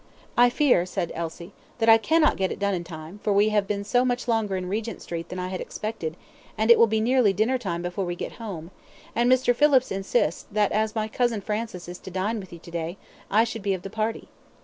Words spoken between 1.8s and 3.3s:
I cannot get it done in time,